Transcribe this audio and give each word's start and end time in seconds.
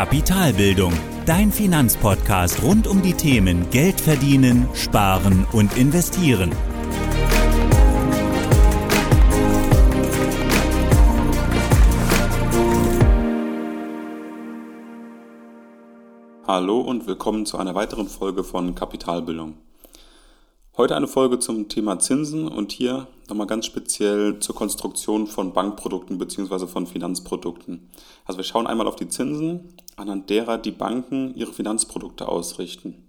Kapitalbildung, 0.00 0.94
dein 1.26 1.52
Finanzpodcast 1.52 2.62
rund 2.62 2.86
um 2.86 3.02
die 3.02 3.12
Themen 3.12 3.68
Geld 3.68 4.00
verdienen, 4.00 4.66
sparen 4.72 5.46
und 5.52 5.76
investieren. 5.76 6.52
Hallo 16.46 16.80
und 16.80 17.06
willkommen 17.06 17.44
zu 17.44 17.58
einer 17.58 17.74
weiteren 17.74 18.08
Folge 18.08 18.42
von 18.42 18.74
Kapitalbildung. 18.74 19.58
Heute 20.76 20.94
eine 20.94 21.08
Folge 21.08 21.40
zum 21.40 21.68
Thema 21.68 21.98
Zinsen 21.98 22.46
und 22.46 22.70
hier 22.70 23.08
nochmal 23.28 23.48
ganz 23.48 23.66
speziell 23.66 24.38
zur 24.38 24.54
Konstruktion 24.54 25.26
von 25.26 25.52
Bankprodukten 25.52 26.16
bzw. 26.16 26.68
von 26.68 26.86
Finanzprodukten. 26.86 27.90
Also 28.24 28.38
wir 28.38 28.44
schauen 28.44 28.68
einmal 28.68 28.86
auf 28.86 28.94
die 28.94 29.08
Zinsen, 29.08 29.74
anhand 29.96 30.30
derer 30.30 30.58
die 30.58 30.70
Banken 30.70 31.34
ihre 31.34 31.52
Finanzprodukte 31.52 32.28
ausrichten. 32.28 33.04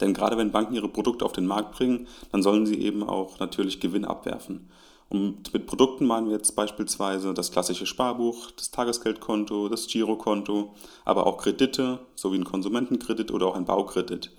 Denn 0.00 0.14
gerade 0.14 0.38
wenn 0.38 0.52
Banken 0.52 0.74
ihre 0.74 0.88
Produkte 0.88 1.26
auf 1.26 1.32
den 1.32 1.46
Markt 1.46 1.72
bringen, 1.72 2.08
dann 2.32 2.42
sollen 2.42 2.64
sie 2.64 2.80
eben 2.80 3.02
auch 3.02 3.38
natürlich 3.40 3.78
Gewinn 3.78 4.06
abwerfen. 4.06 4.70
Und 5.10 5.52
mit 5.52 5.66
Produkten 5.66 6.06
meinen 6.06 6.28
wir 6.28 6.36
jetzt 6.36 6.56
beispielsweise 6.56 7.34
das 7.34 7.52
klassische 7.52 7.84
Sparbuch, 7.84 8.50
das 8.52 8.70
Tagesgeldkonto, 8.70 9.68
das 9.68 9.86
Girokonto, 9.86 10.74
aber 11.04 11.26
auch 11.26 11.36
Kredite, 11.36 11.98
sowie 12.14 12.38
ein 12.38 12.44
Konsumentenkredit 12.44 13.32
oder 13.32 13.48
auch 13.48 13.54
ein 13.54 13.66
Baukredit. 13.66 14.32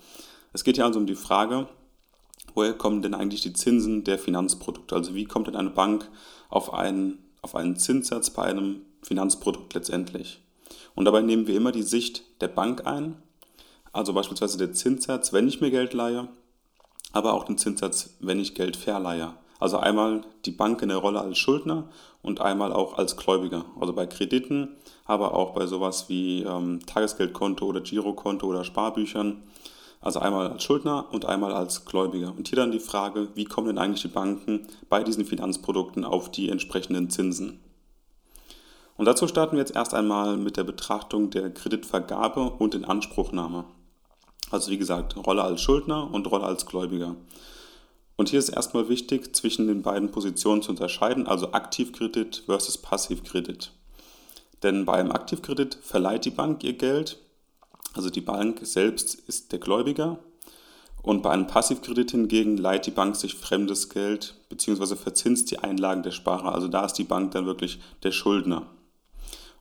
Es 0.52 0.64
geht 0.64 0.74
hier 0.76 0.84
also 0.84 0.98
um 0.98 1.06
die 1.06 1.14
Frage, 1.14 1.68
woher 2.54 2.74
kommen 2.74 3.02
denn 3.02 3.14
eigentlich 3.14 3.42
die 3.42 3.52
Zinsen 3.52 4.04
der 4.04 4.18
Finanzprodukte? 4.18 4.94
Also 4.94 5.14
wie 5.14 5.24
kommt 5.24 5.46
denn 5.46 5.56
eine 5.56 5.70
Bank 5.70 6.08
auf 6.48 6.72
einen, 6.72 7.18
auf 7.40 7.54
einen 7.54 7.76
Zinssatz 7.76 8.30
bei 8.30 8.44
einem 8.44 8.82
Finanzprodukt 9.02 9.74
letztendlich? 9.74 10.42
Und 10.94 11.04
dabei 11.04 11.22
nehmen 11.22 11.46
wir 11.46 11.56
immer 11.56 11.72
die 11.72 11.82
Sicht 11.82 12.22
der 12.40 12.48
Bank 12.48 12.86
ein, 12.86 13.16
also 13.92 14.12
beispielsweise 14.12 14.58
der 14.58 14.72
Zinssatz, 14.72 15.32
wenn 15.32 15.48
ich 15.48 15.60
mir 15.60 15.70
Geld 15.70 15.92
leihe, 15.92 16.28
aber 17.12 17.34
auch 17.34 17.44
den 17.44 17.58
Zinssatz, 17.58 18.16
wenn 18.20 18.40
ich 18.40 18.54
Geld 18.54 18.76
verleihe. 18.76 19.34
Also 19.60 19.76
einmal 19.76 20.22
die 20.44 20.50
Bank 20.50 20.82
in 20.82 20.88
der 20.88 20.98
Rolle 20.98 21.20
als 21.20 21.38
Schuldner 21.38 21.88
und 22.20 22.40
einmal 22.40 22.72
auch 22.72 22.98
als 22.98 23.16
Gläubiger. 23.16 23.64
Also 23.78 23.92
bei 23.92 24.06
Krediten, 24.06 24.76
aber 25.04 25.34
auch 25.34 25.54
bei 25.54 25.66
sowas 25.66 26.08
wie 26.08 26.42
ähm, 26.42 26.80
Tagesgeldkonto 26.84 27.66
oder 27.66 27.80
Girokonto 27.80 28.46
oder 28.46 28.64
Sparbüchern 28.64 29.42
also 30.02 30.18
einmal 30.18 30.48
als 30.48 30.64
Schuldner 30.64 31.06
und 31.12 31.24
einmal 31.24 31.54
als 31.54 31.84
Gläubiger. 31.84 32.34
Und 32.36 32.48
hier 32.48 32.56
dann 32.56 32.72
die 32.72 32.80
Frage, 32.80 33.28
wie 33.34 33.44
kommen 33.44 33.68
denn 33.68 33.78
eigentlich 33.78 34.02
die 34.02 34.08
Banken 34.08 34.66
bei 34.88 35.02
diesen 35.04 35.24
Finanzprodukten 35.24 36.04
auf 36.04 36.30
die 36.30 36.50
entsprechenden 36.50 37.08
Zinsen? 37.08 37.60
Und 38.96 39.06
dazu 39.06 39.26
starten 39.28 39.52
wir 39.52 39.60
jetzt 39.60 39.74
erst 39.74 39.94
einmal 39.94 40.36
mit 40.36 40.56
der 40.56 40.64
Betrachtung 40.64 41.30
der 41.30 41.54
Kreditvergabe 41.54 42.50
und 42.50 42.74
Inanspruchnahme. 42.74 43.64
Also 44.50 44.70
wie 44.70 44.78
gesagt, 44.78 45.16
Rolle 45.16 45.44
als 45.44 45.62
Schuldner 45.62 46.12
und 46.12 46.30
Rolle 46.30 46.44
als 46.44 46.66
Gläubiger. 46.66 47.14
Und 48.16 48.28
hier 48.28 48.40
ist 48.40 48.50
erstmal 48.50 48.88
wichtig, 48.88 49.34
zwischen 49.34 49.68
den 49.68 49.82
beiden 49.82 50.10
Positionen 50.10 50.62
zu 50.62 50.70
unterscheiden, 50.70 51.26
also 51.26 51.52
Aktivkredit 51.52 52.42
versus 52.46 52.76
Passivkredit. 52.76 53.72
Denn 54.62 54.84
bei 54.84 54.94
einem 54.94 55.12
Aktivkredit 55.12 55.78
verleiht 55.80 56.24
die 56.24 56.30
Bank 56.30 56.62
ihr 56.64 56.74
Geld 56.74 57.18
also 57.94 58.10
die 58.10 58.20
Bank 58.20 58.60
selbst 58.62 59.14
ist 59.14 59.52
der 59.52 59.58
Gläubiger 59.58 60.18
und 61.02 61.22
bei 61.22 61.30
einem 61.30 61.48
Passivkredit 61.48 62.12
hingegen 62.12 62.56
leiht 62.56 62.86
die 62.86 62.92
Bank 62.92 63.16
sich 63.16 63.34
fremdes 63.34 63.88
Geld 63.88 64.36
bzw. 64.48 64.94
verzinst 64.94 65.50
die 65.50 65.58
Einlagen 65.58 66.04
der 66.04 66.12
Sparer. 66.12 66.54
Also 66.54 66.68
da 66.68 66.84
ist 66.84 66.94
die 66.94 67.04
Bank 67.04 67.32
dann 67.32 67.44
wirklich 67.44 67.80
der 68.04 68.12
Schuldner. 68.12 68.68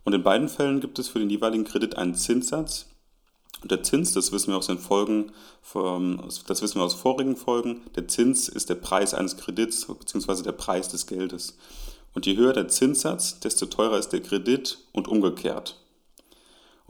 Und 0.03 0.13
in 0.13 0.23
beiden 0.23 0.49
Fällen 0.49 0.79
gibt 0.79 0.99
es 0.99 1.07
für 1.07 1.19
den 1.19 1.29
jeweiligen 1.29 1.63
Kredit 1.63 1.97
einen 1.97 2.15
Zinssatz. 2.15 2.87
Und 3.61 3.71
der 3.71 3.83
Zins, 3.83 4.13
das 4.13 4.31
wissen 4.31 4.51
wir 4.51 4.57
aus 4.57 4.67
den 4.67 4.79
Folgen, 4.79 5.31
das 5.73 6.61
wissen 6.61 6.79
wir 6.79 6.83
aus 6.83 6.95
vorigen 6.95 7.35
Folgen, 7.35 7.81
der 7.95 8.07
Zins 8.07 8.49
ist 8.49 8.69
der 8.69 8.75
Preis 8.75 9.13
eines 9.13 9.37
Kredits 9.37 9.85
bzw. 9.85 10.43
der 10.43 10.53
Preis 10.53 10.89
des 10.89 11.05
Geldes. 11.05 11.57
Und 12.13 12.25
je 12.25 12.35
höher 12.37 12.53
der 12.53 12.67
Zinssatz, 12.67 13.39
desto 13.39 13.67
teurer 13.67 13.97
ist 13.97 14.09
der 14.09 14.21
Kredit 14.21 14.79
und 14.93 15.07
umgekehrt. 15.07 15.77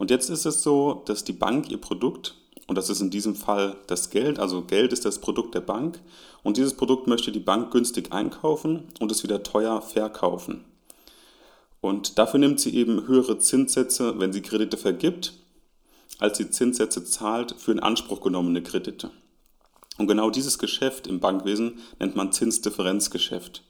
Und 0.02 0.10
jetzt 0.10 0.30
ist 0.30 0.46
es 0.46 0.64
so, 0.64 1.04
dass 1.06 1.22
die 1.22 1.32
Bank 1.32 1.70
ihr 1.70 1.80
Produkt, 1.80 2.34
und 2.66 2.76
das 2.76 2.90
ist 2.90 3.00
in 3.00 3.10
diesem 3.10 3.36
Fall 3.36 3.76
das 3.86 4.10
Geld, 4.10 4.40
also 4.40 4.62
Geld 4.62 4.92
ist 4.92 5.04
das 5.04 5.20
Produkt 5.20 5.54
der 5.54 5.60
Bank, 5.60 6.00
und 6.42 6.56
dieses 6.56 6.74
Produkt 6.74 7.06
möchte 7.06 7.30
die 7.30 7.38
Bank 7.38 7.70
günstig 7.70 8.12
einkaufen 8.12 8.88
und 8.98 9.12
es 9.12 9.22
wieder 9.22 9.44
teuer 9.44 9.80
verkaufen. 9.80 10.64
Und 11.80 12.18
dafür 12.18 12.40
nimmt 12.40 12.58
sie 12.58 12.74
eben 12.74 13.06
höhere 13.06 13.38
Zinssätze, 13.38 14.18
wenn 14.18 14.32
sie 14.32 14.42
Kredite 14.42 14.76
vergibt, 14.76 15.34
als 16.18 16.36
sie 16.36 16.50
Zinssätze 16.50 17.04
zahlt 17.04 17.54
für 17.56 17.70
in 17.70 17.78
Anspruch 17.78 18.22
genommene 18.22 18.64
Kredite. 18.64 19.12
Und 19.98 20.08
genau 20.08 20.30
dieses 20.30 20.58
Geschäft 20.58 21.06
im 21.06 21.20
Bankwesen 21.20 21.78
nennt 22.00 22.16
man 22.16 22.32
Zinsdifferenzgeschäft. 22.32 23.62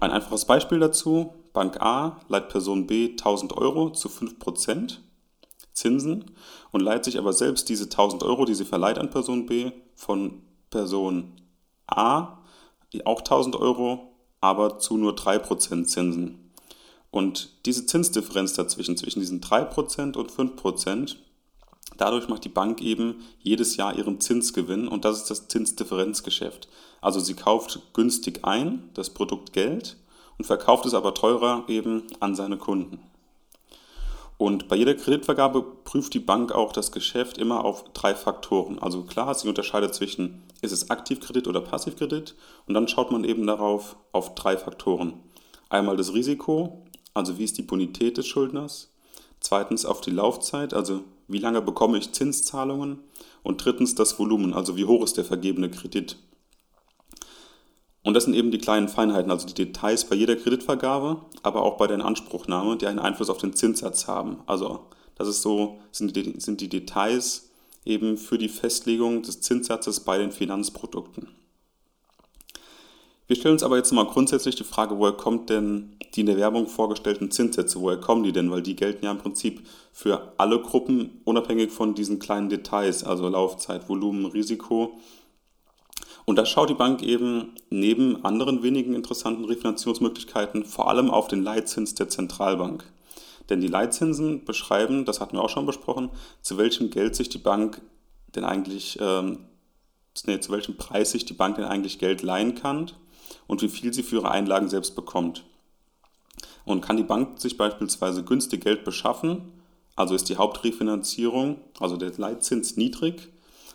Ein 0.00 0.10
einfaches 0.10 0.44
Beispiel 0.44 0.80
dazu. 0.80 1.32
Bank 1.54 1.80
A 1.80 2.20
leiht 2.28 2.50
Person 2.50 2.86
B 2.86 3.12
1000 3.12 3.56
Euro 3.56 3.88
zu 3.88 4.10
5 4.10 4.38
Prozent 4.38 5.00
Zinsen 5.72 6.30
und 6.70 6.80
leiht 6.80 7.04
sich 7.04 7.18
aber 7.18 7.32
selbst 7.32 7.68
diese 7.68 7.84
1000 7.84 8.22
Euro, 8.22 8.44
die 8.44 8.54
sie 8.54 8.64
verleiht 8.64 8.98
an 8.98 9.10
Person 9.10 9.46
B, 9.46 9.72
von 9.94 10.42
Person 10.70 11.32
A, 11.86 12.38
auch 13.04 13.20
1000 13.20 13.56
Euro, 13.56 14.12
aber 14.40 14.78
zu 14.78 14.96
nur 14.96 15.14
3% 15.14 15.84
Zinsen. 15.84 16.50
Und 17.10 17.50
diese 17.66 17.86
Zinsdifferenz 17.86 18.54
dazwischen, 18.54 18.96
zwischen 18.96 19.20
diesen 19.20 19.40
3% 19.40 20.16
und 20.16 20.32
5%, 20.32 21.16
dadurch 21.98 22.28
macht 22.28 22.44
die 22.44 22.48
Bank 22.48 22.80
eben 22.80 23.16
jedes 23.38 23.76
Jahr 23.76 23.96
ihren 23.96 24.20
Zinsgewinn 24.20 24.88
und 24.88 25.04
das 25.04 25.18
ist 25.18 25.30
das 25.30 25.48
Zinsdifferenzgeschäft. 25.48 26.68
Also 27.00 27.20
sie 27.20 27.34
kauft 27.34 27.80
günstig 27.92 28.44
ein, 28.44 28.90
das 28.94 29.10
Produkt 29.10 29.52
Geld, 29.52 29.96
und 30.38 30.46
verkauft 30.46 30.86
es 30.86 30.94
aber 30.94 31.14
teurer 31.14 31.64
eben 31.68 32.04
an 32.20 32.34
seine 32.34 32.56
Kunden. 32.56 32.98
Und 34.38 34.68
bei 34.68 34.76
jeder 34.76 34.94
Kreditvergabe 34.94 35.62
prüft 35.62 36.14
die 36.14 36.18
Bank 36.18 36.52
auch 36.52 36.72
das 36.72 36.90
Geschäft 36.90 37.38
immer 37.38 37.64
auf 37.64 37.84
drei 37.92 38.14
Faktoren. 38.14 38.78
Also 38.78 39.02
klar, 39.02 39.34
sie 39.34 39.48
unterscheidet 39.48 39.94
zwischen, 39.94 40.42
ist 40.62 40.72
es 40.72 40.90
Aktivkredit 40.90 41.46
oder 41.46 41.60
Passivkredit? 41.60 42.34
Und 42.66 42.74
dann 42.74 42.88
schaut 42.88 43.12
man 43.12 43.24
eben 43.24 43.46
darauf 43.46 43.96
auf 44.10 44.34
drei 44.34 44.56
Faktoren. 44.56 45.14
Einmal 45.68 45.96
das 45.96 46.12
Risiko, 46.12 46.84
also 47.14 47.38
wie 47.38 47.44
ist 47.44 47.58
die 47.58 47.62
Bonität 47.62 48.16
des 48.16 48.26
Schuldners? 48.26 48.90
Zweitens 49.40 49.84
auf 49.84 50.00
die 50.00 50.10
Laufzeit, 50.10 50.74
also 50.74 51.02
wie 51.28 51.38
lange 51.38 51.62
bekomme 51.62 51.98
ich 51.98 52.12
Zinszahlungen? 52.12 52.98
Und 53.42 53.64
drittens 53.64 53.94
das 53.94 54.18
Volumen, 54.18 54.54
also 54.54 54.76
wie 54.76 54.84
hoch 54.84 55.02
ist 55.02 55.16
der 55.16 55.24
vergebene 55.24 55.70
Kredit? 55.70 56.16
Und 58.04 58.14
das 58.14 58.24
sind 58.24 58.34
eben 58.34 58.50
die 58.50 58.58
kleinen 58.58 58.88
Feinheiten, 58.88 59.30
also 59.30 59.46
die 59.46 59.54
Details 59.54 60.04
bei 60.04 60.16
jeder 60.16 60.34
Kreditvergabe, 60.36 61.22
aber 61.42 61.62
auch 61.62 61.76
bei 61.76 61.86
der 61.86 61.96
Inanspruchnahme, 61.96 62.76
die 62.76 62.86
einen 62.86 62.98
Einfluss 62.98 63.30
auf 63.30 63.38
den 63.38 63.54
Zinssatz 63.54 64.08
haben. 64.08 64.38
Also 64.46 64.86
das 65.16 65.28
ist 65.28 65.42
so, 65.42 65.78
sind 65.92 66.16
die, 66.16 66.40
sind 66.40 66.60
die 66.60 66.68
Details 66.68 67.50
eben 67.84 68.16
für 68.16 68.38
die 68.38 68.48
Festlegung 68.48 69.22
des 69.22 69.40
Zinssatzes 69.40 70.00
bei 70.00 70.18
den 70.18 70.32
Finanzprodukten. 70.32 71.28
Wir 73.28 73.36
stellen 73.36 73.54
uns 73.54 73.62
aber 73.62 73.76
jetzt 73.76 73.92
mal 73.92 74.04
grundsätzlich 74.04 74.56
die 74.56 74.64
Frage, 74.64 74.98
woher 74.98 75.12
kommt 75.12 75.48
denn 75.48 75.96
die 76.14 76.20
in 76.20 76.26
der 76.26 76.36
Werbung 76.36 76.66
vorgestellten 76.66 77.30
Zinssätze? 77.30 77.80
Woher 77.80 77.98
kommen 77.98 78.24
die 78.24 78.32
denn? 78.32 78.50
Weil 78.50 78.62
die 78.62 78.76
gelten 78.76 79.04
ja 79.04 79.12
im 79.12 79.18
Prinzip 79.18 79.66
für 79.92 80.34
alle 80.38 80.60
Gruppen, 80.60 81.20
unabhängig 81.24 81.70
von 81.70 81.94
diesen 81.94 82.18
kleinen 82.18 82.48
Details, 82.48 83.04
also 83.04 83.28
Laufzeit, 83.28 83.88
Volumen, 83.88 84.26
Risiko 84.26 84.98
und 86.24 86.36
da 86.36 86.46
schaut 86.46 86.70
die 86.70 86.74
Bank 86.74 87.02
eben 87.02 87.54
neben 87.70 88.24
anderen 88.24 88.62
wenigen 88.62 88.94
interessanten 88.94 89.44
Refinanzierungsmöglichkeiten 89.44 90.64
vor 90.64 90.88
allem 90.88 91.10
auf 91.10 91.28
den 91.28 91.42
Leitzins 91.42 91.94
der 91.94 92.08
Zentralbank. 92.08 92.84
Denn 93.48 93.60
die 93.60 93.68
Leitzinsen 93.68 94.44
beschreiben, 94.44 95.04
das 95.04 95.20
hatten 95.20 95.36
wir 95.36 95.42
auch 95.42 95.50
schon 95.50 95.66
besprochen, 95.66 96.10
zu 96.40 96.58
welchem 96.58 96.90
Geld 96.90 97.16
sich 97.16 97.28
die 97.28 97.38
Bank 97.38 97.82
denn 98.34 98.44
eigentlich, 98.44 98.98
ähm, 99.00 99.40
nee, 100.26 100.40
zu 100.40 100.52
welchem 100.52 100.76
Preis 100.76 101.10
sich 101.10 101.24
die 101.24 101.34
Bank 101.34 101.56
denn 101.56 101.64
eigentlich 101.64 101.98
Geld 101.98 102.22
leihen 102.22 102.54
kann 102.54 102.90
und 103.46 103.62
wie 103.62 103.68
viel 103.68 103.92
sie 103.92 104.02
für 104.02 104.16
ihre 104.16 104.30
Einlagen 104.30 104.68
selbst 104.68 104.94
bekommt. 104.94 105.44
Und 106.64 106.80
kann 106.80 106.96
die 106.96 107.02
Bank 107.02 107.40
sich 107.40 107.56
beispielsweise 107.56 108.22
günstig 108.24 108.62
Geld 108.62 108.84
beschaffen, 108.84 109.52
also 109.96 110.14
ist 110.14 110.28
die 110.28 110.36
Hauptrefinanzierung, 110.36 111.60
also 111.80 111.96
der 111.96 112.12
Leitzins 112.16 112.76
niedrig, 112.76 113.28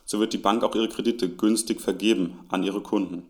so 0.07 0.19
wird 0.19 0.33
die 0.33 0.39
Bank 0.39 0.63
auch 0.63 0.73
ihre 0.73 0.87
Kredite 0.87 1.29
günstig 1.29 1.81
vergeben 1.81 2.39
an 2.47 2.63
ihre 2.63 2.81
Kunden. 2.81 3.27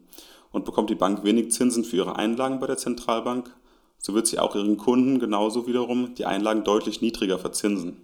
Und 0.52 0.64
bekommt 0.64 0.90
die 0.90 0.96
Bank 0.96 1.24
wenig 1.26 1.52
Zinsen 1.52 1.84
für 1.84 1.98
ihre 1.98 2.16
Einlagen 2.16 2.60
bei 2.62 2.68
der 2.68 2.78
Zentralbank, 2.78 3.54
so 3.98 4.14
wird 4.14 4.28
sie 4.28 4.40
auch 4.40 4.56
ihren 4.56 4.78
Kunden 4.78 5.20
genauso 5.20 5.68
wiederum 5.68 6.14
die 6.14 6.26
Einlagen 6.26 6.64
deutlich 6.64 7.02
niedriger 7.02 7.40
verzinsen. 7.40 7.98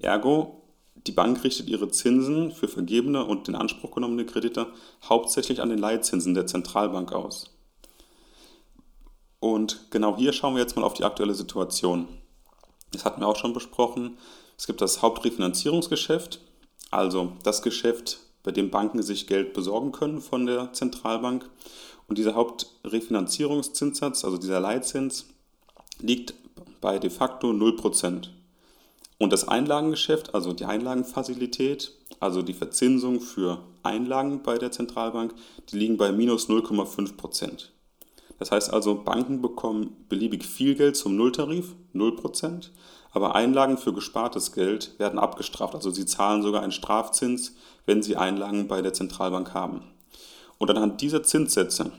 Ergo, 0.00 0.62
die 1.06 1.12
Bank 1.12 1.44
richtet 1.44 1.68
ihre 1.68 1.88
Zinsen 1.88 2.52
für 2.52 2.68
vergebene 2.68 3.24
und 3.24 3.48
in 3.48 3.54
Anspruch 3.54 3.92
genommene 3.92 4.24
Kredite 4.24 4.68
hauptsächlich 5.08 5.60
an 5.60 5.68
den 5.68 5.78
Leitzinsen 5.78 6.34
der 6.34 6.46
Zentralbank 6.46 7.12
aus. 7.12 7.54
Und 9.38 9.90
genau 9.90 10.16
hier 10.16 10.32
schauen 10.32 10.54
wir 10.54 10.62
jetzt 10.62 10.74
mal 10.74 10.84
auf 10.84 10.94
die 10.94 11.04
aktuelle 11.04 11.34
Situation. 11.34 12.08
Das 12.92 13.04
hatten 13.04 13.20
wir 13.20 13.28
auch 13.28 13.36
schon 13.36 13.52
besprochen. 13.52 14.16
Es 14.56 14.66
gibt 14.66 14.80
das 14.80 15.02
Hauptrefinanzierungsgeschäft, 15.02 16.40
also 16.90 17.32
das 17.42 17.62
Geschäft, 17.62 18.20
bei 18.42 18.52
dem 18.52 18.70
Banken 18.70 19.02
sich 19.02 19.26
Geld 19.26 19.54
besorgen 19.54 19.92
können 19.92 20.20
von 20.20 20.46
der 20.46 20.72
Zentralbank. 20.72 21.48
Und 22.08 22.18
dieser 22.18 22.34
Hauptrefinanzierungszinssatz, 22.34 24.24
also 24.24 24.38
dieser 24.38 24.60
Leitzins, 24.60 25.26
liegt 26.00 26.34
bei 26.80 26.98
de 26.98 27.10
facto 27.10 27.50
0%. 27.50 28.28
Und 29.18 29.32
das 29.32 29.48
Einlagengeschäft, 29.48 30.34
also 30.34 30.52
die 30.52 30.66
Einlagenfazilität, 30.66 31.92
also 32.20 32.42
die 32.42 32.54
Verzinsung 32.54 33.20
für 33.20 33.64
Einlagen 33.82 34.42
bei 34.42 34.58
der 34.58 34.72
Zentralbank, 34.72 35.34
die 35.70 35.78
liegen 35.78 35.96
bei 35.96 36.12
minus 36.12 36.48
0,5%. 36.48 37.68
Das 38.38 38.50
heißt 38.50 38.72
also, 38.72 38.96
Banken 38.96 39.40
bekommen 39.40 39.96
beliebig 40.08 40.44
viel 40.44 40.74
Geld 40.74 40.96
zum 40.96 41.16
Nulltarif, 41.16 41.74
0%, 41.94 42.68
aber 43.16 43.34
Einlagen 43.34 43.78
für 43.78 43.94
gespartes 43.94 44.52
Geld 44.52 44.98
werden 44.98 45.18
abgestraft. 45.18 45.74
Also 45.74 45.90
sie 45.90 46.04
zahlen 46.04 46.42
sogar 46.42 46.62
einen 46.62 46.70
Strafzins, 46.70 47.54
wenn 47.86 48.02
sie 48.02 48.14
Einlagen 48.14 48.68
bei 48.68 48.82
der 48.82 48.92
Zentralbank 48.92 49.54
haben. 49.54 49.82
Und 50.58 50.70
anhand 50.70 51.00
dieser 51.00 51.22
Zinssätze 51.22 51.92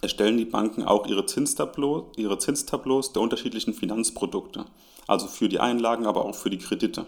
erstellen 0.00 0.38
die 0.38 0.44
Banken 0.44 0.84
auch 0.84 1.08
ihre 1.08 1.26
Zinstableaus, 1.26 2.12
ihre 2.16 2.38
Zinstableaus 2.38 3.12
der 3.12 3.22
unterschiedlichen 3.22 3.74
Finanzprodukte, 3.74 4.66
also 5.08 5.26
für 5.26 5.48
die 5.48 5.58
Einlagen, 5.58 6.06
aber 6.06 6.24
auch 6.24 6.36
für 6.36 6.50
die 6.50 6.58
Kredite. 6.58 7.06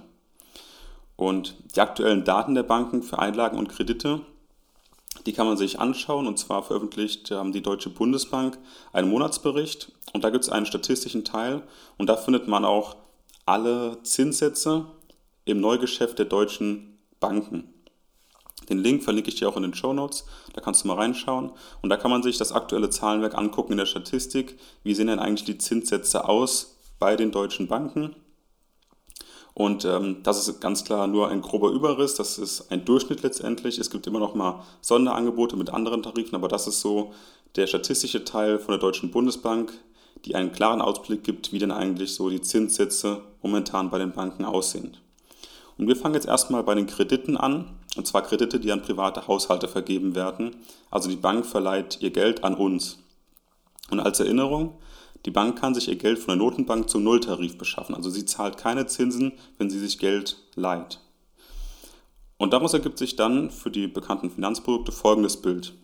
Und 1.15 1.55
die 1.77 1.81
aktuellen 1.81 2.25
Daten 2.25 2.57
der 2.57 2.65
Banken 2.65 3.05
für 3.05 3.21
Einlagen 3.21 3.59
und 3.59 3.69
Kredite, 3.69 4.23
die 5.25 5.33
kann 5.33 5.47
man 5.47 5.57
sich 5.57 5.79
anschauen. 5.79 6.27
Und 6.27 6.37
zwar 6.37 6.65
veröffentlicht 6.65 7.31
ähm, 7.31 7.53
die 7.53 7.63
Deutsche 7.63 7.91
Bundesbank 7.91 8.59
einen 8.93 9.09
Monatsbericht. 9.09 9.93
Und 10.13 10.25
da 10.25 10.31
gibt 10.31 10.43
es 10.43 10.51
einen 10.51 10.67
statistischen 10.67 11.25
Teil. 11.25 11.63
Und 11.97 12.09
da 12.09 12.17
findet 12.17 12.49
man 12.49 12.65
auch 12.65 12.97
alle 13.51 14.01
Zinssätze 14.05 14.87
im 15.45 15.61
Neugeschäft 15.61 16.21
der 16.21 16.27
deutschen 16.27 17.01
Banken. 17.19 17.75
Den 18.69 18.79
Link 18.79 19.03
verlinke 19.03 19.29
ich 19.29 19.35
dir 19.35 19.49
auch 19.49 19.57
in 19.57 19.65
den 19.65 19.75
Show 19.75 19.93
Notes. 19.93 20.25
Da 20.55 20.61
kannst 20.61 20.85
du 20.85 20.89
mal 20.89 20.95
reinschauen. 20.95 21.51
Und 21.83 21.91
da 21.91 21.97
kann 21.97 22.13
man 22.13 22.23
sich 22.23 22.39
das 22.39 22.53
aktuelle 22.53 22.91
Zahlenwerk 22.91 23.37
angucken 23.37 23.73
in 23.73 23.79
der 23.79 23.87
Statistik. 23.87 24.57
Wie 24.85 24.95
sehen 24.95 25.09
denn 25.09 25.19
eigentlich 25.19 25.45
die 25.45 25.59
Zinssätze 25.59 26.29
aus 26.29 26.77
bei 27.01 27.17
den 27.17 27.33
deutschen 27.33 27.67
Banken? 27.67 28.15
Und 29.53 29.85
ähm, 29.85 30.23
das 30.23 30.47
ist 30.47 30.61
ganz 30.61 30.85
klar 30.85 31.09
nur 31.09 31.29
ein 31.29 31.43
grober 31.43 31.71
Überriss, 31.71 32.15
das 32.15 32.39
ist 32.39 32.71
ein 32.71 32.85
Durchschnitt 32.85 33.23
letztendlich. 33.23 33.79
Es 33.79 33.91
gibt 33.91 34.07
immer 34.07 34.21
noch 34.21 34.37
mal 34.37 34.63
Sonderangebote 34.81 35.57
mit 35.57 35.71
anderen 35.71 36.05
Tarifen, 36.05 36.37
aber 36.37 36.47
das 36.47 36.69
ist 36.69 36.81
so 36.81 37.13
der 37.57 37.67
statistische 37.67 38.25
Teil 38.25 38.61
von 38.61 38.73
der 38.73 38.79
Deutschen 38.79 39.11
Bundesbank, 39.11 39.73
die 40.25 40.35
einen 40.35 40.53
klaren 40.53 40.81
Ausblick 40.81 41.25
gibt, 41.25 41.53
wie 41.53 41.59
denn 41.59 41.71
eigentlich 41.71 42.15
so 42.15 42.29
die 42.29 42.43
Zinssätze 42.43 43.23
momentan 43.43 43.91
bei 43.91 43.99
den 43.99 44.13
Banken 44.13 44.45
aussehen. 44.45 44.97
Und 45.79 45.89
wir 45.89 45.97
fangen 45.97 46.15
jetzt 46.15 46.29
erstmal 46.29 46.63
bei 46.63 46.75
den 46.75 46.87
Krediten 46.87 47.37
an, 47.37 47.79
und 47.97 48.07
zwar 48.07 48.23
Kredite, 48.23 48.61
die 48.61 48.71
an 48.71 48.83
private 48.83 49.27
Haushalte 49.27 49.67
vergeben 49.67 50.15
werden. 50.15 50.57
Also 50.91 51.09
die 51.09 51.17
Bank 51.17 51.47
verleiht 51.47 51.99
ihr 52.01 52.11
Geld 52.11 52.45
an 52.45 52.55
uns. 52.55 52.99
Und 53.91 53.99
als 53.99 54.21
Erinnerung, 54.21 54.79
die 55.27 55.31
Bank 55.31 55.59
kann 55.59 55.75
sich 55.75 55.89
ihr 55.89 55.97
Geld 55.97 56.19
von 56.19 56.29
der 56.29 56.37
Notenbank 56.37 56.89
zum 56.89 57.03
Nulltarif 57.03 57.59
beschaffen. 57.59 57.95
Also 57.95 58.11
sie 58.11 58.25
zahlt 58.25 58.59
keine 58.59 58.87
Zinsen, 58.87 59.33
wenn 59.59 59.71
sie 59.71 59.79
sich 59.79 59.99
Geld 59.99 60.37
leiht. 60.55 61.01
Und 62.39 62.53
daraus 62.53 62.73
ergibt 62.73 62.99
sich 62.99 63.17
dann 63.17 63.51
für 63.51 63.71
die 63.71 63.87
bekannten 63.87 64.31
Finanzprodukte 64.31 64.93
folgendes 64.93 65.37
Bild. 65.43 65.75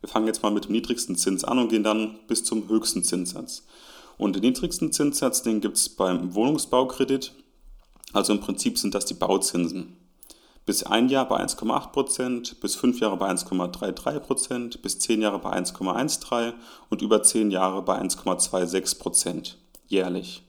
Wir 0.00 0.08
fangen 0.08 0.26
jetzt 0.26 0.42
mal 0.42 0.50
mit 0.50 0.66
dem 0.66 0.72
niedrigsten 0.72 1.16
Zins 1.16 1.44
an 1.44 1.58
und 1.58 1.68
gehen 1.68 1.82
dann 1.82 2.18
bis 2.26 2.44
zum 2.44 2.68
höchsten 2.68 3.02
Zinssatz. 3.02 3.64
Und 4.16 4.36
den 4.36 4.42
niedrigsten 4.42 4.92
Zinssatz, 4.92 5.42
den 5.42 5.60
gibt 5.60 5.76
es 5.76 5.88
beim 5.88 6.34
Wohnungsbaukredit. 6.34 7.32
Also 8.12 8.32
im 8.32 8.40
Prinzip 8.40 8.78
sind 8.78 8.94
das 8.94 9.04
die 9.04 9.14
Bauzinsen 9.14 9.96
bis 10.68 10.82
ein 10.82 11.08
Jahr 11.08 11.26
bei 11.26 11.42
1,8%, 11.42 12.60
bis 12.60 12.74
fünf 12.74 13.00
Jahre 13.00 13.16
bei 13.16 13.30
1,33%, 13.30 14.82
bis 14.82 14.98
zehn 14.98 15.22
Jahre 15.22 15.38
bei 15.38 15.50
1,13% 15.56 16.52
und 16.90 17.00
über 17.00 17.22
zehn 17.22 17.50
Jahre 17.50 17.80
bei 17.80 17.98
1,26% 17.98 19.54
jährlich. 19.86 20.42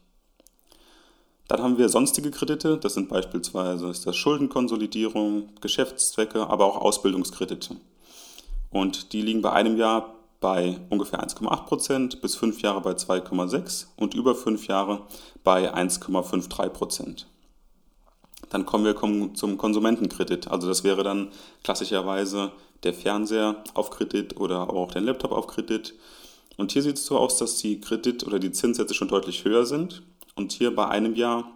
Dann 1.48 1.64
haben 1.64 1.78
wir 1.78 1.88
sonstige 1.88 2.32
Kredite, 2.32 2.78
das 2.78 2.96
sind 2.96 3.08
beispielsweise 3.08 3.88
ist 3.88 4.06
das 4.06 4.18
Schuldenkonsolidierung, 4.18 5.56
Geschäftszwecke, 5.62 6.50
aber 6.50 6.66
auch 6.66 6.76
Ausbildungskredite. 6.76 7.78
Und 8.72 9.14
die 9.14 9.22
liegen 9.22 9.42
bei 9.42 9.52
einem 9.52 9.78
Jahr 9.78 10.16
bei 10.40 10.80
ungefähr 10.90 11.22
1,8%, 11.22 12.22
bis 12.22 12.36
fünf 12.36 12.62
Jahre 12.62 12.82
bei 12.82 12.92
2,6% 12.92 13.88
und 13.98 14.14
über 14.14 14.36
fünf 14.36 14.68
Jahre 14.68 15.06
bei 15.44 15.74
1,53%. 15.74 17.26
Dann 18.50 18.66
kommen 18.66 18.86
wir 18.86 18.96
zum 19.36 19.58
Konsumentenkredit. 19.58 20.48
Also 20.48 20.68
das 20.68 20.84
wäre 20.84 21.04
dann 21.04 21.30
klassischerweise 21.64 22.52
der 22.84 22.94
Fernseher 22.94 23.64
auf 23.74 23.90
Kredit 23.90 24.40
oder 24.40 24.70
auch 24.70 24.92
der 24.92 25.02
Laptop 25.02 25.32
auf 25.32 25.48
Kredit. 25.48 25.94
Und 26.58 26.72
hier 26.72 26.82
sieht 26.82 26.98
es 26.98 27.06
so 27.06 27.18
aus, 27.18 27.38
dass 27.38 27.58
die 27.58 27.80
Kredit- 27.80 28.26
oder 28.26 28.40
die 28.40 28.52
Zinssätze 28.52 28.94
schon 28.94 29.08
deutlich 29.08 29.46
höher 29.46 29.66
sind. 29.66 30.04
Und 30.36 30.52
hier 30.52 30.74
bei 30.74 30.88
einem 30.88 31.16
Jahr 31.16 31.52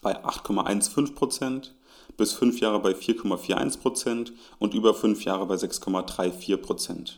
bei 0.00 0.24
8,15 0.24 1.70
bis 2.18 2.34
fünf 2.34 2.60
Jahre 2.60 2.80
bei 2.80 2.90
4,41% 2.90 4.32
und 4.58 4.74
über 4.74 4.92
fünf 4.92 5.24
Jahre 5.24 5.46
bei 5.46 5.54
6,34% 5.54 7.12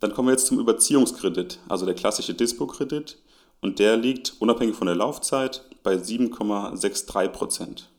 Dann 0.00 0.12
kommen 0.12 0.28
wir 0.28 0.32
jetzt 0.32 0.46
zum 0.46 0.58
Überziehungskredit, 0.58 1.60
also 1.68 1.86
der 1.86 1.94
klassische 1.94 2.34
Dispo-Kredit 2.34 3.18
und 3.60 3.78
der 3.78 3.96
liegt 3.96 4.34
unabhängig 4.40 4.74
von 4.74 4.86
der 4.86 4.96
Laufzeit 4.96 5.64
bei 5.84 5.94
7,63 5.94 7.28
Prozent. 7.28 7.90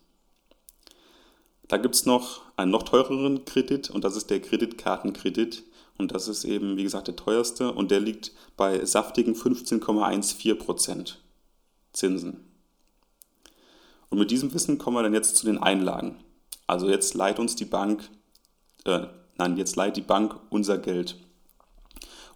Da 1.68 1.78
gibt 1.78 1.96
es 1.96 2.06
noch 2.06 2.42
einen 2.58 2.72
noch 2.72 2.84
teureren 2.84 3.46
Kredit 3.46 3.90
und 3.92 4.04
das 4.04 4.16
ist 4.16 4.30
der 4.32 4.42
Kreditkartenkredit 4.42 5.64
und 6.00 6.12
das 6.12 6.28
ist 6.28 6.44
eben, 6.44 6.76
wie 6.78 6.84
gesagt, 6.84 7.08
der 7.08 7.16
teuerste 7.16 7.72
und 7.72 7.92
der 7.92 8.00
liegt 8.00 8.32
bei 8.58 8.84
saftigen 8.84 9.36
15,14 9.36 10.56
Prozent 10.56 11.22
Zinsen. 11.94 12.49
Und 14.10 14.20
mit 14.20 14.32
diesem 14.32 14.54
Wissen 14.54 14.78
kommen 14.78 14.98
wir 14.98 15.04
dann 15.04 15.14
jetzt 15.14 15.38
zu 15.38 15.46
den 15.46 15.58
Einlagen. 15.58 16.18
Also 16.68 16.90
jetzt 16.90 17.14
leiht 17.14 17.40
uns 17.40 17.56
die 17.56 17.66
Bank, 17.66 18.10
äh, 18.86 19.08
nein, 19.38 19.58
jetzt 19.58 19.76
leiht 19.76 19.98
die 19.98 20.02
Bank 20.02 20.40
unser 20.50 20.78
Geld. 20.78 21.16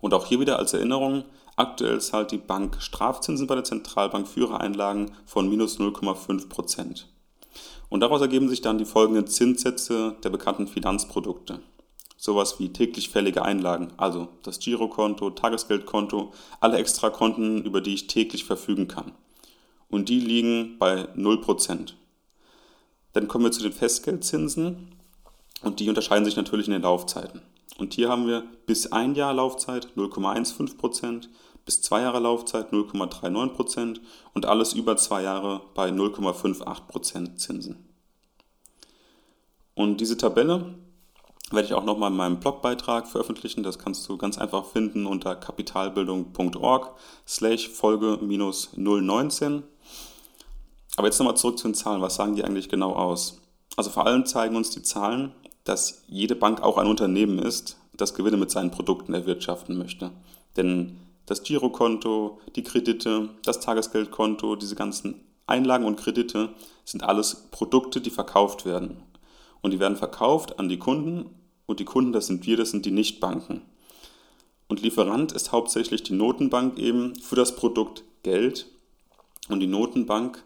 Und 0.02 0.14
auch 0.14 0.26
hier 0.26 0.40
wieder 0.40 0.60
als 0.60 0.74
Erinnerung, 0.74 1.26
Aktuell 1.56 2.02
zahlt 2.02 2.32
die 2.32 2.40
Bank 2.40 2.82
Strafzinsen 2.82 3.46
bei 3.46 3.54
der 3.54 3.64
Zentralbank 3.64 4.28
für 4.28 4.42
ihre 4.42 4.60
Einlagen 4.60 5.12
von 5.26 5.48
minus 5.48 5.80
0,5 5.80 6.50
Prozent. 6.50 7.08
Und 7.90 8.00
daraus 8.00 8.22
ergeben 8.22 8.50
sich 8.50 8.62
dann 8.62 8.80
die 8.80 8.86
folgenden 8.86 9.28
Zinssätze 9.28 10.16
der 10.24 10.32
bekannten 10.32 10.68
Finanzprodukte. 10.68 11.60
Sowas 12.18 12.60
wie 12.60 12.74
täglich 12.74 13.10
fällige 13.10 13.44
Einlagen, 13.44 13.94
also 13.98 14.30
das 14.42 14.58
Girokonto, 14.58 15.30
Tagesgeldkonto, 15.30 16.34
alle 16.60 16.78
Extrakonten, 16.78 17.64
über 17.64 17.82
die 17.82 17.94
ich 17.94 18.08
täglich 18.08 18.46
verfügen 18.46 18.88
kann. 18.88 19.12
Und 19.94 20.10
die 20.10 20.20
liegen 20.20 20.80
bei 20.80 21.08
0%. 21.16 21.94
Dann 23.14 23.28
kommen 23.28 23.44
wir 23.44 23.52
zu 23.52 23.62
den 23.62 23.72
Festgeldzinsen 23.72 24.88
und 25.62 25.80
die 25.80 25.88
unterscheiden 25.88 26.26
sich 26.26 26.36
natürlich 26.36 26.66
in 26.66 26.74
den 26.74 26.82
Laufzeiten. 26.82 27.44
Und 27.78 27.94
hier 27.94 28.10
haben 28.10 28.26
wir 28.26 28.44
bis 28.66 28.92
ein 28.92 29.14
Jahr 29.14 29.36
Laufzeit 29.36 29.90
0,15%, 29.96 31.28
bis 31.64 31.84
zwei 31.84 32.02
Jahre 32.02 32.18
Laufzeit 32.18 32.74
0,39% 32.74 34.00
und 34.34 34.48
alles 34.48 34.74
über 34.74 34.98
zwei 34.98 35.22
Jahre 35.22 35.62
bei 35.76 35.90
0,58% 35.90 37.36
Zinsen. 37.36 37.88
Und 39.76 40.02
diese 40.02 40.18
Tabelle 40.18 40.74
werde 41.52 41.68
ich 41.68 41.76
auch 41.76 41.86
nochmal 41.86 42.10
in 42.10 42.18
meinem 42.18 42.40
Blogbeitrag 42.40 43.08
veröffentlichen. 43.08 43.62
Das 43.62 43.78
kannst 43.78 44.10
du 44.10 44.18
ganz 44.18 44.40
einfach 44.40 44.66
finden 44.66 45.06
unter 45.06 45.36
kapitalbildung.org 45.36 46.96
slash 47.28 47.70
Folge 47.70 48.18
019. 48.76 49.66
Aber 50.96 51.08
jetzt 51.08 51.20
nochmal 51.20 51.38
zurück 51.38 51.58
zu 51.58 51.68
den 51.68 51.76
Zahlen. 51.76 52.02
Was 52.02 52.16
sagen 52.16 52.36
die 52.36 52.44
eigentlich 52.44 52.70
genau 52.70 52.94
aus? 52.94 53.42
Also 53.76 53.90
vor 53.90 54.06
allem 54.06 54.26
zeigen 54.26 54.56
uns 54.56 54.70
die 54.70 54.84
Zahlen, 54.84 55.32
dass 55.64 56.04
jede 56.08 56.36
Bank 56.36 56.62
auch 56.62 56.78
ein 56.78 56.88
Unternehmen 56.88 57.40
ist, 57.40 57.78
das 57.94 58.14
Gewinne 58.14 58.38
mit 58.38 58.52
seinen 58.52 58.72
Produkten 58.72 59.14
erwirtschaften 59.14 59.78
möchte. 59.78 60.12
Denn 60.58 61.00
das 61.26 61.44
Girokonto, 61.44 62.40
die 62.56 62.64
Kredite, 62.64 63.30
das 63.44 63.60
Tagesgeldkonto, 63.60 64.56
diese 64.56 64.76
ganzen 64.76 65.22
Einlagen 65.48 65.86
und 65.86 66.00
Kredite 66.00 66.50
sind 66.86 67.04
alles 67.04 67.48
Produkte, 67.52 68.02
die 68.02 68.10
verkauft 68.10 68.66
werden. 68.66 68.98
Und 69.62 69.72
die 69.72 69.80
werden 69.80 69.98
verkauft 69.98 70.60
an 70.60 70.70
die 70.70 70.80
Kunden 70.80 71.30
und 71.66 71.80
die 71.80 71.86
Kunden, 71.86 72.12
das 72.12 72.28
sind 72.28 72.46
wir, 72.46 72.58
das 72.58 72.72
sind 72.72 72.86
die 72.86 72.92
Nichtbanken. 72.92 73.62
Und 74.68 74.82
Lieferant 74.82 75.32
ist 75.32 75.52
hauptsächlich 75.52 76.04
die 76.04 76.14
Notenbank 76.14 76.78
eben 76.78 77.16
für 77.16 77.36
das 77.36 77.56
Produkt 77.56 78.04
Geld 78.24 78.68
und 79.50 79.60
die 79.60 79.68
Notenbank 79.68 80.44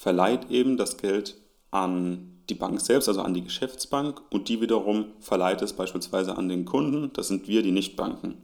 verleiht 0.00 0.50
eben 0.50 0.78
das 0.78 0.96
Geld 0.96 1.36
an 1.70 2.40
die 2.48 2.54
Bank 2.54 2.80
selbst, 2.80 3.06
also 3.06 3.20
an 3.20 3.34
die 3.34 3.44
Geschäftsbank 3.44 4.22
und 4.30 4.48
die 4.48 4.62
wiederum 4.62 5.12
verleiht 5.20 5.60
es 5.60 5.74
beispielsweise 5.74 6.38
an 6.38 6.48
den 6.48 6.64
Kunden, 6.64 7.12
das 7.12 7.28
sind 7.28 7.48
wir, 7.48 7.62
die 7.62 7.70
Nichtbanken. 7.70 8.38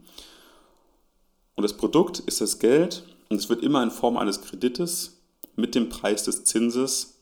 Und 1.55 1.63
das 1.63 1.73
Produkt 1.73 2.19
ist 2.19 2.41
das 2.41 2.59
Geld 2.59 3.05
und 3.29 3.37
es 3.37 3.49
wird 3.49 3.63
immer 3.63 3.81
in 3.81 3.89
Form 3.89 4.17
eines 4.17 4.41
Kredites 4.41 5.19
mit 5.55 5.73
dem 5.73 5.89
Preis 5.89 6.21
des 6.25 6.43
Zinses 6.43 7.21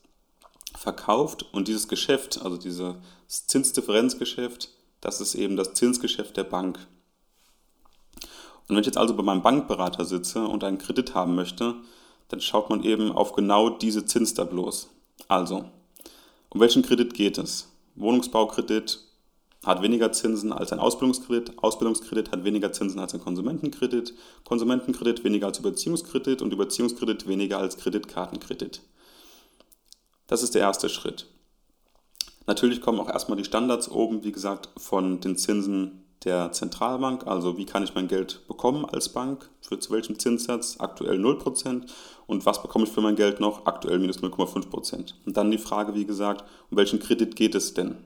verkauft 0.76 1.46
und 1.54 1.66
dieses 1.66 1.88
Geschäft, 1.88 2.42
also 2.42 2.58
dieses 2.58 2.94
Zinsdifferenzgeschäft, 3.28 4.68
das 5.00 5.22
ist 5.22 5.34
eben 5.34 5.56
das 5.56 5.72
Zinsgeschäft 5.72 6.36
der 6.36 6.44
Bank. 6.44 6.78
Und 8.68 8.76
wenn 8.76 8.80
ich 8.80 8.86
jetzt 8.86 8.98
also 8.98 9.16
bei 9.16 9.22
meinem 9.22 9.40
Bankberater 9.40 10.04
sitze 10.04 10.46
und 10.46 10.62
einen 10.62 10.76
Kredit 10.76 11.14
haben 11.14 11.34
möchte, 11.34 11.76
dann 12.28 12.40
schaut 12.40 12.70
man 12.70 12.82
eben 12.82 13.12
auf 13.12 13.32
genau 13.32 13.70
diese 13.70 14.04
Zinstableaus. 14.04 14.90
Also, 15.28 15.64
um 16.50 16.60
welchen 16.60 16.82
Kredit 16.82 17.14
geht 17.14 17.38
es? 17.38 17.68
Wohnungsbaukredit 17.94 19.00
hat 19.64 19.82
weniger 19.82 20.12
Zinsen 20.12 20.52
als 20.52 20.72
ein 20.72 20.78
Ausbildungskredit, 20.78 21.58
Ausbildungskredit 21.58 22.30
hat 22.30 22.44
weniger 22.44 22.72
Zinsen 22.72 23.00
als 23.00 23.14
ein 23.14 23.20
Konsumentenkredit, 23.20 24.14
Konsumentenkredit 24.44 25.24
weniger 25.24 25.46
als 25.46 25.58
Überziehungskredit 25.58 26.40
und 26.40 26.52
Überziehungskredit 26.52 27.26
weniger 27.26 27.58
als 27.58 27.76
Kreditkartenkredit. 27.76 28.82
Das 30.28 30.42
ist 30.42 30.54
der 30.54 30.62
erste 30.62 30.88
Schritt. 30.88 31.26
Natürlich 32.46 32.80
kommen 32.80 33.00
auch 33.00 33.08
erstmal 33.08 33.38
die 33.38 33.44
Standards 33.44 33.90
oben, 33.90 34.22
wie 34.22 34.32
gesagt, 34.32 34.68
von 34.76 35.20
den 35.20 35.36
Zinsen 35.36 36.05
der 36.26 36.50
Zentralbank, 36.52 37.26
also 37.26 37.56
wie 37.56 37.64
kann 37.64 37.84
ich 37.84 37.94
mein 37.94 38.08
Geld 38.08 38.46
bekommen 38.48 38.84
als 38.84 39.08
Bank, 39.08 39.48
für 39.60 39.78
zu 39.78 39.92
welchem 39.92 40.18
Zinssatz, 40.18 40.76
aktuell 40.80 41.18
0% 41.18 41.86
und 42.26 42.44
was 42.44 42.60
bekomme 42.60 42.84
ich 42.84 42.90
für 42.90 43.00
mein 43.00 43.14
Geld 43.14 43.38
noch, 43.38 43.64
aktuell 43.64 44.00
minus 44.00 44.18
0,5%. 44.18 45.14
Und 45.24 45.36
dann 45.36 45.52
die 45.52 45.58
Frage, 45.58 45.94
wie 45.94 46.04
gesagt, 46.04 46.44
um 46.70 46.76
welchen 46.76 46.98
Kredit 46.98 47.36
geht 47.36 47.54
es 47.54 47.74
denn? 47.74 47.96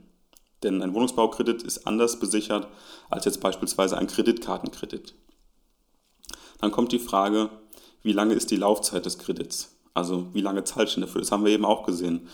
Denn 0.62 0.82
ein 0.82 0.92
Wohnungsbaukredit 0.92 1.62
ist 1.62 1.86
anders 1.86 2.20
besichert 2.20 2.68
als 3.08 3.24
jetzt 3.24 3.40
beispielsweise 3.40 3.96
ein 3.96 4.06
Kreditkartenkredit. 4.06 5.14
Dann 6.60 6.70
kommt 6.70 6.92
die 6.92 6.98
Frage, 6.98 7.48
wie 8.02 8.12
lange 8.12 8.34
ist 8.34 8.50
die 8.50 8.56
Laufzeit 8.56 9.06
des 9.06 9.18
Kredits? 9.18 9.78
Also 9.94 10.26
wie 10.34 10.42
lange 10.42 10.62
ich 10.62 10.94
denn 10.94 11.00
dafür? 11.00 11.22
Das 11.22 11.32
haben 11.32 11.46
wir 11.46 11.52
eben 11.52 11.64
auch 11.64 11.84
gesehen. 11.86 12.28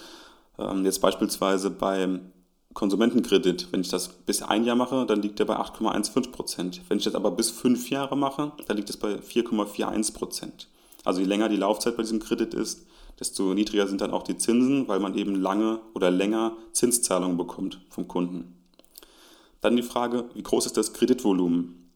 Ähm, 0.59 0.85
jetzt 0.85 1.01
beispielsweise 1.01 1.71
beim 1.71 2.33
Konsumentenkredit, 2.77 3.69
wenn 3.73 3.81
ich 3.81 3.89
das 3.89 4.09
bis 4.11 4.43
ein 4.43 4.65
Jahr 4.65 4.77
mache, 4.77 5.07
dann 5.07 5.23
liegt 5.23 5.39
der 5.39 5.47
bei 5.47 5.57
8,15 5.57 6.31
Prozent. 6.31 6.83
Wenn 6.89 6.99
ich 6.99 7.05
das 7.05 7.15
aber 7.15 7.31
bis 7.31 7.49
fünf 7.49 7.89
Jahre 7.89 8.19
mache, 8.19 8.53
dann 8.69 8.77
liegt 8.77 8.91
es 8.91 8.99
bei 8.99 9.15
4,41 9.15 10.13
Prozent. 10.13 10.69
Also 11.03 11.21
je 11.23 11.27
länger 11.27 11.49
die 11.49 11.57
Laufzeit 11.57 11.97
bei 11.97 12.03
diesem 12.03 12.21
Kredit 12.21 12.53
ist, 12.53 12.87
desto 13.19 13.55
niedriger 13.55 13.87
sind 13.87 14.03
dann 14.03 14.11
auch 14.11 14.25
die 14.25 14.37
Zinsen, 14.37 14.89
weil 14.89 15.01
man 15.01 15.17
eben 15.17 15.37
lange 15.37 15.81
oder 15.95 16.11
länger 16.11 16.55
Zinszahlungen 16.73 17.39
bekommt 17.39 17.81
vom 17.89 18.09
Kunden. 18.09 18.55
Dann 19.63 19.77
die 19.77 19.83
Frage, 19.83 20.25
wie 20.35 20.43
groß 20.43 20.67
ist 20.67 20.77
das 20.77 20.93
Kreditvolumen? 20.93 21.91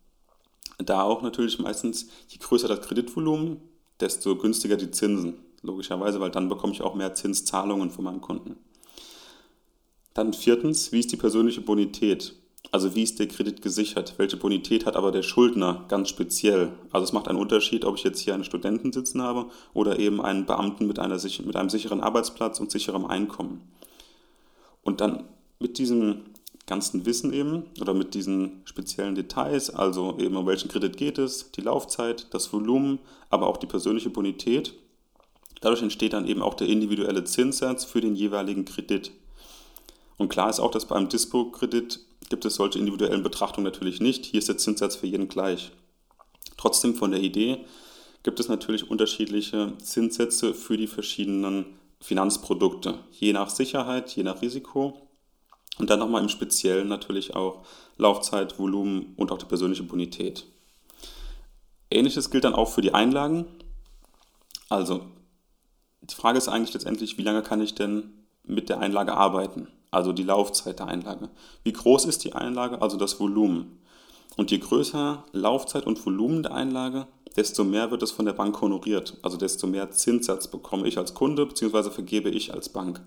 Da 0.78 1.02
auch 1.02 1.20
natürlich 1.20 1.58
meistens, 1.58 2.08
je 2.28 2.38
größer 2.38 2.68
das 2.68 2.80
Kreditvolumen, 2.80 3.60
desto 4.00 4.34
günstiger 4.34 4.78
die 4.78 4.90
Zinsen. 4.90 5.34
Logischerweise, 5.60 6.20
weil 6.20 6.30
dann 6.30 6.48
bekomme 6.48 6.72
ich 6.72 6.80
auch 6.80 6.94
mehr 6.94 7.12
Zinszahlungen 7.12 7.90
von 7.90 8.04
meinem 8.04 8.22
Kunden. 8.22 8.56
Dann 10.20 10.34
viertens, 10.34 10.92
wie 10.92 11.00
ist 11.00 11.10
die 11.12 11.16
persönliche 11.16 11.62
Bonität? 11.62 12.34
Also 12.72 12.94
wie 12.94 13.04
ist 13.04 13.18
der 13.18 13.26
Kredit 13.26 13.62
gesichert? 13.62 14.16
Welche 14.18 14.36
Bonität 14.36 14.84
hat 14.84 14.94
aber 14.94 15.12
der 15.12 15.22
Schuldner 15.22 15.86
ganz 15.88 16.10
speziell? 16.10 16.72
Also 16.90 17.04
es 17.04 17.14
macht 17.14 17.26
einen 17.26 17.38
Unterschied, 17.38 17.86
ob 17.86 17.96
ich 17.96 18.04
jetzt 18.04 18.20
hier 18.20 18.34
einen 18.34 18.44
Studenten 18.44 18.92
sitzen 18.92 19.22
habe 19.22 19.46
oder 19.72 19.98
eben 19.98 20.20
einen 20.20 20.44
Beamten 20.44 20.86
mit, 20.86 20.98
einer, 20.98 21.14
mit 21.14 21.56
einem 21.56 21.70
sicheren 21.70 22.02
Arbeitsplatz 22.02 22.60
und 22.60 22.70
sicherem 22.70 23.06
Einkommen. 23.06 23.62
Und 24.82 25.00
dann 25.00 25.24
mit 25.58 25.78
diesem 25.78 26.26
ganzen 26.66 27.06
Wissen 27.06 27.32
eben 27.32 27.62
oder 27.80 27.94
mit 27.94 28.12
diesen 28.12 28.60
speziellen 28.64 29.14
Details, 29.14 29.70
also 29.70 30.18
eben 30.18 30.36
um 30.36 30.46
welchen 30.46 30.68
Kredit 30.68 30.98
geht 30.98 31.16
es, 31.16 31.50
die 31.52 31.62
Laufzeit, 31.62 32.26
das 32.34 32.52
Volumen, 32.52 32.98
aber 33.30 33.46
auch 33.46 33.56
die 33.56 33.66
persönliche 33.66 34.10
Bonität. 34.10 34.74
Dadurch 35.62 35.80
entsteht 35.80 36.12
dann 36.12 36.26
eben 36.26 36.42
auch 36.42 36.52
der 36.52 36.68
individuelle 36.68 37.24
Zinssatz 37.24 37.86
für 37.86 38.02
den 38.02 38.14
jeweiligen 38.16 38.66
Kredit. 38.66 39.12
Und 40.20 40.28
klar 40.28 40.50
ist 40.50 40.60
auch, 40.60 40.70
dass 40.70 40.84
beim 40.84 41.08
Dispo-Kredit 41.08 41.98
gibt 42.28 42.44
es 42.44 42.56
solche 42.56 42.78
individuellen 42.78 43.22
Betrachtungen 43.22 43.64
natürlich 43.64 44.02
nicht. 44.02 44.26
Hier 44.26 44.38
ist 44.38 44.48
der 44.48 44.58
Zinssatz 44.58 44.96
für 44.96 45.06
jeden 45.06 45.28
gleich. 45.28 45.72
Trotzdem 46.58 46.94
von 46.94 47.10
der 47.10 47.22
Idee 47.22 47.64
gibt 48.22 48.38
es 48.38 48.46
natürlich 48.46 48.90
unterschiedliche 48.90 49.72
Zinssätze 49.78 50.52
für 50.52 50.76
die 50.76 50.88
verschiedenen 50.88 51.78
Finanzprodukte, 52.02 52.98
je 53.12 53.32
nach 53.32 53.48
Sicherheit, 53.48 54.14
je 54.14 54.22
nach 54.22 54.42
Risiko 54.42 55.08
und 55.78 55.88
dann 55.88 56.00
nochmal 56.00 56.20
im 56.20 56.28
Speziellen 56.28 56.88
natürlich 56.88 57.34
auch 57.34 57.64
Laufzeit, 57.96 58.58
Volumen 58.58 59.14
und 59.16 59.32
auch 59.32 59.38
die 59.38 59.46
persönliche 59.46 59.84
Bonität. 59.84 60.44
Ähnliches 61.90 62.30
gilt 62.30 62.44
dann 62.44 62.54
auch 62.54 62.68
für 62.68 62.82
die 62.82 62.92
Einlagen. 62.92 63.46
Also 64.68 65.06
die 66.02 66.14
Frage 66.14 66.36
ist 66.36 66.48
eigentlich 66.48 66.74
letztendlich, 66.74 67.16
wie 67.16 67.22
lange 67.22 67.42
kann 67.42 67.62
ich 67.62 67.74
denn 67.74 68.12
mit 68.44 68.68
der 68.68 68.80
Einlage 68.80 69.14
arbeiten? 69.14 69.68
Also 69.90 70.12
die 70.12 70.22
Laufzeit 70.22 70.78
der 70.78 70.88
Einlage. 70.88 71.30
Wie 71.64 71.72
groß 71.72 72.04
ist 72.04 72.24
die 72.24 72.32
Einlage, 72.32 72.80
also 72.82 72.96
das 72.96 73.18
Volumen? 73.18 73.78
Und 74.36 74.50
je 74.50 74.58
größer 74.58 75.24
Laufzeit 75.32 75.86
und 75.86 76.04
Volumen 76.04 76.42
der 76.42 76.54
Einlage, 76.54 77.06
desto 77.36 77.64
mehr 77.64 77.90
wird 77.90 78.02
es 78.02 78.12
von 78.12 78.24
der 78.24 78.32
Bank 78.32 78.60
honoriert, 78.60 79.16
also 79.22 79.36
desto 79.36 79.66
mehr 79.66 79.90
Zinssatz 79.90 80.48
bekomme 80.48 80.86
ich 80.86 80.98
als 80.98 81.14
Kunde 81.14 81.46
bzw. 81.46 81.90
vergebe 81.90 82.30
ich 82.30 82.54
als 82.54 82.68
Bank. 82.68 83.00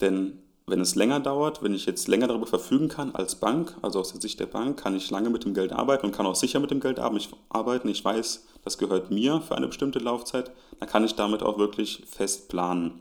Denn 0.00 0.38
wenn 0.66 0.80
es 0.80 0.94
länger 0.94 1.18
dauert, 1.18 1.62
wenn 1.62 1.74
ich 1.74 1.86
jetzt 1.86 2.06
länger 2.06 2.28
darüber 2.28 2.46
verfügen 2.46 2.88
kann 2.88 3.14
als 3.14 3.34
Bank, 3.34 3.76
also 3.82 3.98
aus 3.98 4.12
der 4.12 4.20
Sicht 4.20 4.38
der 4.38 4.46
Bank, 4.46 4.78
kann 4.78 4.94
ich 4.94 5.10
lange 5.10 5.30
mit 5.30 5.44
dem 5.44 5.52
Geld 5.52 5.72
arbeiten 5.72 6.06
und 6.06 6.12
kann 6.12 6.26
auch 6.26 6.36
sicher 6.36 6.60
mit 6.60 6.70
dem 6.70 6.80
Geld 6.80 7.00
arbeiten. 7.00 7.88
Ich 7.88 8.04
weiß, 8.04 8.46
das 8.62 8.78
gehört 8.78 9.10
mir 9.10 9.40
für 9.40 9.56
eine 9.56 9.66
bestimmte 9.66 9.98
Laufzeit, 9.98 10.52
dann 10.78 10.88
kann 10.88 11.04
ich 11.04 11.16
damit 11.16 11.42
auch 11.42 11.58
wirklich 11.58 12.04
fest 12.08 12.48
planen. 12.48 13.00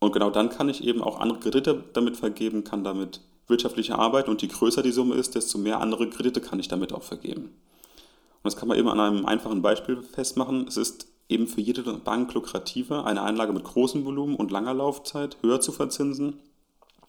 Und 0.00 0.12
genau 0.12 0.30
dann 0.30 0.48
kann 0.48 0.68
ich 0.68 0.82
eben 0.82 1.02
auch 1.02 1.20
andere 1.20 1.38
Kredite 1.38 1.84
damit 1.92 2.16
vergeben, 2.16 2.64
kann 2.64 2.84
damit 2.84 3.20
wirtschaftliche 3.46 3.98
Arbeit 3.98 4.28
und 4.28 4.42
je 4.42 4.48
größer 4.48 4.82
die 4.82 4.92
Summe 4.92 5.14
ist, 5.14 5.34
desto 5.34 5.58
mehr 5.58 5.80
andere 5.80 6.08
Kredite 6.08 6.40
kann 6.40 6.58
ich 6.58 6.68
damit 6.68 6.92
auch 6.92 7.02
vergeben. 7.02 7.42
Und 7.42 8.44
das 8.44 8.56
kann 8.56 8.68
man 8.68 8.78
eben 8.78 8.88
an 8.88 8.98
einem 8.98 9.26
einfachen 9.26 9.60
Beispiel 9.60 10.02
festmachen. 10.02 10.66
Es 10.66 10.78
ist 10.78 11.06
eben 11.28 11.46
für 11.46 11.60
jede 11.60 11.82
Bank 11.82 12.32
lukrativer, 12.32 13.04
eine 13.04 13.22
Einlage 13.22 13.52
mit 13.52 13.64
großem 13.64 14.04
Volumen 14.04 14.36
und 14.36 14.50
langer 14.50 14.72
Laufzeit 14.72 15.36
höher 15.42 15.60
zu 15.60 15.72
verzinsen 15.72 16.40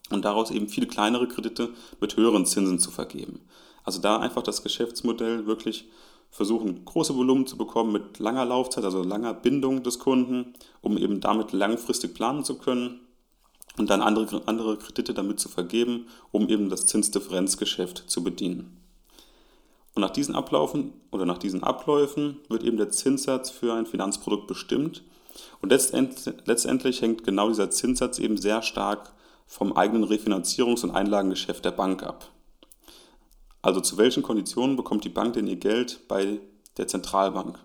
und 0.09 0.25
daraus 0.25 0.51
eben 0.51 0.67
viele 0.67 0.87
kleinere 0.87 1.27
Kredite 1.27 1.69
mit 2.01 2.17
höheren 2.17 2.45
Zinsen 2.45 2.79
zu 2.79 2.91
vergeben. 2.91 3.39
Also 3.83 4.01
da 4.01 4.17
einfach 4.17 4.43
das 4.43 4.63
Geschäftsmodell 4.63 5.47
wirklich 5.47 5.85
versuchen, 6.31 6.85
große 6.85 7.15
Volumen 7.15 7.45
zu 7.45 7.57
bekommen 7.57 7.91
mit 7.91 8.19
langer 8.19 8.45
Laufzeit, 8.45 8.85
also 8.85 9.03
langer 9.03 9.33
Bindung 9.33 9.83
des 9.83 9.99
Kunden, 9.99 10.53
um 10.81 10.97
eben 10.97 11.19
damit 11.19 11.51
langfristig 11.51 12.13
planen 12.13 12.43
zu 12.43 12.57
können 12.57 13.01
und 13.77 13.89
dann 13.89 14.01
andere, 14.01 14.41
andere 14.47 14.77
Kredite 14.77 15.13
damit 15.13 15.39
zu 15.39 15.49
vergeben, 15.49 16.07
um 16.31 16.47
eben 16.49 16.69
das 16.69 16.85
Zinsdifferenzgeschäft 16.85 18.05
zu 18.07 18.23
bedienen. 18.23 18.77
Und 19.93 20.01
nach 20.01 20.09
diesen 20.09 20.35
Ablaufen 20.35 20.93
oder 21.11 21.25
nach 21.25 21.37
diesen 21.37 21.63
Abläufen 21.63 22.37
wird 22.47 22.63
eben 22.63 22.77
der 22.77 22.89
Zinssatz 22.89 23.49
für 23.49 23.73
ein 23.73 23.85
Finanzprodukt 23.85 24.47
bestimmt. 24.47 25.03
Und 25.61 25.69
letztendlich, 25.69 26.33
letztendlich 26.45 27.01
hängt 27.01 27.25
genau 27.25 27.49
dieser 27.49 27.71
Zinssatz 27.71 28.19
eben 28.19 28.37
sehr 28.37 28.61
stark 28.61 29.11
vom 29.47 29.73
eigenen 29.73 30.05
Refinanzierungs- 30.05 30.83
und 30.83 30.91
Einlagengeschäft 30.91 31.65
der 31.65 31.71
Bank 31.71 32.03
ab. 32.03 32.29
Also 33.61 33.79
zu 33.81 33.97
welchen 33.97 34.23
Konditionen 34.23 34.75
bekommt 34.75 35.03
die 35.03 35.09
Bank 35.09 35.33
denn 35.33 35.47
ihr 35.47 35.57
Geld 35.57 36.07
bei 36.07 36.39
der 36.77 36.87
Zentralbank? 36.87 37.59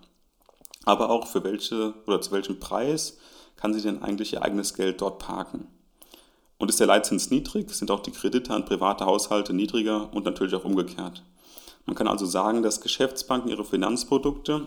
Aber 0.84 1.10
auch 1.10 1.26
für 1.26 1.42
welche 1.42 1.94
oder 2.06 2.20
zu 2.20 2.32
welchem 2.32 2.60
Preis 2.60 3.18
kann 3.56 3.72
sie 3.72 3.80
denn 3.80 4.02
eigentlich 4.02 4.34
ihr 4.34 4.42
eigenes 4.42 4.74
Geld 4.74 5.00
dort 5.00 5.18
parken? 5.18 5.68
Und 6.58 6.70
ist 6.70 6.80
der 6.80 6.86
Leitzins 6.86 7.30
niedrig, 7.30 7.70
sind 7.70 7.90
auch 7.90 8.00
die 8.00 8.12
Kredite 8.12 8.54
an 8.54 8.64
private 8.64 9.04
Haushalte 9.04 9.52
niedriger 9.52 10.12
und 10.14 10.24
natürlich 10.24 10.54
auch 10.54 10.64
umgekehrt. 10.64 11.22
Man 11.84 11.96
kann 11.96 12.08
also 12.08 12.26
sagen, 12.26 12.62
dass 12.62 12.80
Geschäftsbanken 12.80 13.50
ihre 13.50 13.64
Finanzprodukte 13.64 14.66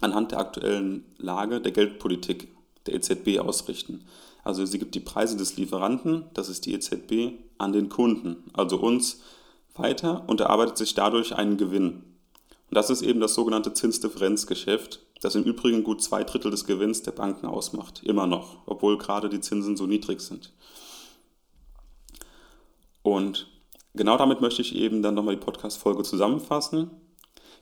anhand 0.00 0.32
der 0.32 0.38
aktuellen 0.38 1.04
Lage 1.18 1.60
der 1.60 1.72
Geldpolitik 1.72 2.54
der 2.86 2.94
EZB 2.94 3.40
ausrichten. 3.40 4.04
Also 4.44 4.64
sie 4.64 4.78
gibt 4.78 4.94
die 4.94 5.00
Preise 5.00 5.36
des 5.36 5.56
Lieferanten, 5.56 6.26
das 6.34 6.48
ist 6.48 6.66
die 6.66 6.74
EZB, 6.74 7.32
an 7.58 7.72
den 7.72 7.88
Kunden, 7.88 8.44
also 8.52 8.78
uns 8.78 9.22
weiter 9.78 10.24
und 10.26 10.40
erarbeitet 10.40 10.78
sich 10.78 10.94
dadurch 10.94 11.34
einen 11.34 11.56
Gewinn. 11.56 12.04
Und 12.68 12.74
das 12.74 12.90
ist 12.90 13.02
eben 13.02 13.20
das 13.20 13.34
sogenannte 13.34 13.72
Zinsdifferenzgeschäft, 13.72 15.00
das 15.20 15.34
im 15.34 15.44
Übrigen 15.44 15.84
gut 15.84 16.02
zwei 16.02 16.24
Drittel 16.24 16.50
des 16.50 16.66
Gewinns 16.66 17.02
der 17.02 17.12
Banken 17.12 17.46
ausmacht, 17.46 18.02
immer 18.02 18.26
noch, 18.26 18.58
obwohl 18.66 18.98
gerade 18.98 19.28
die 19.28 19.40
Zinsen 19.40 19.76
so 19.76 19.86
niedrig 19.86 20.20
sind. 20.20 20.52
Und 23.02 23.46
genau 23.94 24.16
damit 24.16 24.40
möchte 24.40 24.62
ich 24.62 24.74
eben 24.74 25.02
dann 25.02 25.14
nochmal 25.14 25.36
die 25.36 25.44
Podcast-Folge 25.44 26.02
zusammenfassen. 26.02 26.90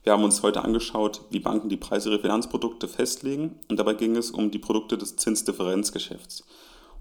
Wir 0.02 0.12
haben 0.12 0.24
uns 0.24 0.42
heute 0.42 0.64
angeschaut, 0.64 1.22
wie 1.30 1.40
Banken 1.40 1.68
die 1.68 1.76
Preise 1.76 2.10
ihrer 2.10 2.20
Finanzprodukte 2.20 2.88
festlegen 2.88 3.58
und 3.68 3.78
dabei 3.78 3.94
ging 3.94 4.16
es 4.16 4.30
um 4.30 4.50
die 4.50 4.58
Produkte 4.58 4.98
des 4.98 5.16
Zinsdifferenzgeschäfts. 5.16 6.44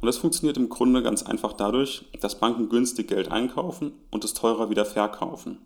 Und 0.04 0.08
das 0.08 0.18
funktioniert 0.18 0.58
im 0.58 0.68
Grunde 0.68 1.02
ganz 1.02 1.24
einfach 1.24 1.54
dadurch, 1.54 2.04
dass 2.20 2.38
Banken 2.38 2.68
günstig 2.68 3.08
Geld 3.08 3.32
einkaufen 3.32 3.94
und 4.12 4.26
es 4.26 4.34
teurer 4.34 4.70
wieder 4.70 4.84
verkaufen. 4.84 5.60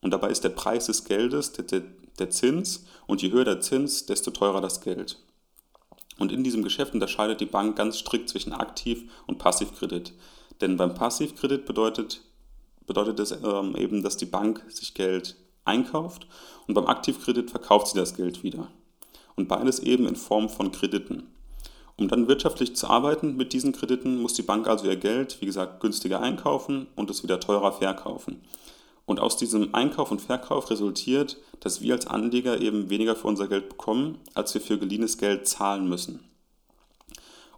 Und 0.00 0.10
dabei 0.10 0.30
ist 0.30 0.42
der 0.42 0.48
Preis 0.48 0.86
des 0.86 1.04
Geldes 1.04 1.52
der, 1.52 1.64
der, 1.64 1.82
der 2.18 2.28
Zins 2.28 2.86
und 3.06 3.22
je 3.22 3.30
höher 3.30 3.44
der 3.44 3.60
Zins, 3.60 4.04
desto 4.04 4.32
teurer 4.32 4.60
das 4.60 4.80
Geld. 4.80 5.22
Und 6.18 6.32
in 6.32 6.42
diesem 6.42 6.64
Geschäft 6.64 6.92
unterscheidet 6.92 7.40
die 7.40 7.46
Bank 7.46 7.76
ganz 7.76 7.98
strikt 7.98 8.28
zwischen 8.28 8.52
Aktiv- 8.52 9.08
und 9.28 9.38
Passivkredit. 9.38 10.12
Denn 10.60 10.76
beim 10.76 10.94
Passivkredit 10.94 11.64
bedeutet, 11.64 12.22
bedeutet 12.88 13.20
es 13.20 13.30
ähm, 13.30 13.76
eben, 13.76 14.02
dass 14.02 14.16
die 14.16 14.26
Bank 14.26 14.64
sich 14.70 14.94
Geld 14.94 15.36
einkauft 15.64 16.26
und 16.66 16.74
beim 16.74 16.88
Aktivkredit 16.88 17.48
verkauft 17.48 17.86
sie 17.86 17.98
das 17.98 18.16
Geld 18.16 18.42
wieder. 18.42 18.72
Und 19.36 19.46
beides 19.46 19.78
eben 19.78 20.08
in 20.08 20.16
Form 20.16 20.48
von 20.48 20.72
Krediten. 20.72 21.28
Um 21.96 22.08
dann 22.08 22.26
wirtschaftlich 22.26 22.74
zu 22.74 22.88
arbeiten 22.88 23.36
mit 23.36 23.52
diesen 23.52 23.72
Krediten, 23.72 24.20
muss 24.20 24.34
die 24.34 24.42
Bank 24.42 24.66
also 24.66 24.86
ihr 24.86 24.96
Geld, 24.96 25.40
wie 25.40 25.46
gesagt, 25.46 25.80
günstiger 25.80 26.20
einkaufen 26.20 26.88
und 26.96 27.08
es 27.10 27.22
wieder 27.22 27.38
teurer 27.38 27.72
verkaufen. 27.72 28.40
Und 29.06 29.20
aus 29.20 29.36
diesem 29.36 29.74
Einkauf 29.74 30.10
und 30.10 30.20
Verkauf 30.20 30.70
resultiert, 30.70 31.36
dass 31.60 31.82
wir 31.82 31.94
als 31.94 32.06
Anleger 32.06 32.60
eben 32.60 32.90
weniger 32.90 33.14
für 33.14 33.28
unser 33.28 33.48
Geld 33.48 33.68
bekommen, 33.68 34.18
als 34.34 34.54
wir 34.54 34.60
für 34.60 34.78
geliehenes 34.78 35.18
Geld 35.18 35.46
zahlen 35.46 35.88
müssen. 35.88 36.20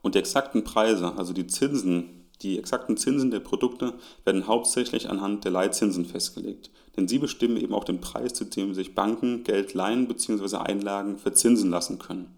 Und 0.02 0.14
die 0.14 0.19
exakten 0.19 0.64
Preise, 0.64 1.14
also 1.16 1.33
die 1.33 1.47
Zinsen, 1.47 2.26
die 2.43 2.59
exakten 2.59 2.97
Zinsen 2.97 3.31
der 3.31 3.40
Produkte 3.40 3.95
werden 4.25 4.47
hauptsächlich 4.47 5.09
anhand 5.09 5.45
der 5.45 5.52
Leitzinsen 5.52 6.05
festgelegt. 6.05 6.71
Denn 6.97 7.09
sie 7.09 7.19
bestimmen 7.19 7.57
eben 7.57 7.75
auch 7.75 7.85
den 7.85 8.00
Preis, 8.00 8.35
zu 8.35 8.45
dem 8.45 8.75
sich 8.75 8.95
Banken 8.95 9.43
Geld 9.45 9.73
leihen 9.73 10.07
bzw. 10.09 10.57
Einlagen 10.57 11.16
verzinsen 11.16 11.71
lassen 11.71 11.99
können. 11.99 12.37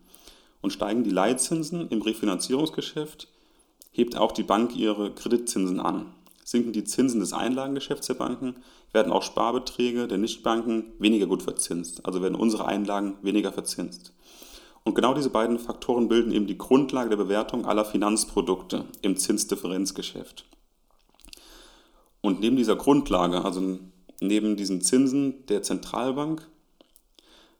Und 0.60 0.72
steigen 0.72 1.04
die 1.04 1.10
Leitzinsen 1.10 1.88
im 1.88 2.02
Refinanzierungsgeschäft, 2.02 3.28
hebt 3.92 4.16
auch 4.16 4.32
die 4.32 4.42
Bank 4.42 4.76
ihre 4.76 5.12
Kreditzinsen 5.14 5.80
an. 5.80 6.14
Sinken 6.44 6.72
die 6.72 6.84
Zinsen 6.84 7.20
des 7.20 7.32
Einlagengeschäfts 7.32 8.06
der 8.06 8.14
Banken, 8.14 8.56
werden 8.92 9.12
auch 9.12 9.22
Sparbeträge 9.22 10.08
der 10.08 10.18
Nichtbanken 10.18 10.92
weniger 10.98 11.26
gut 11.26 11.42
verzinst, 11.42 12.06
also 12.06 12.22
werden 12.22 12.34
unsere 12.34 12.66
Einlagen 12.66 13.18
weniger 13.22 13.52
verzinst. 13.52 14.14
Und 14.82 14.94
genau 14.94 15.12
diese 15.12 15.28
beiden 15.28 15.58
Faktoren 15.58 16.08
bilden 16.08 16.32
eben 16.32 16.46
die 16.46 16.56
Grundlage 16.56 17.10
der 17.10 17.18
Bewertung 17.18 17.66
aller 17.66 17.84
Finanzprodukte 17.84 18.86
im 19.02 19.18
Zinsdifferenzgeschäft. 19.18 20.46
Und 22.22 22.40
neben 22.40 22.56
dieser 22.56 22.76
Grundlage, 22.76 23.44
also 23.44 23.78
neben 24.20 24.56
diesen 24.56 24.80
Zinsen 24.80 25.44
der 25.46 25.62
Zentralbank, 25.62 26.48